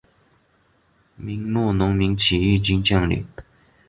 [1.15, 3.23] 明末农民起义军将领。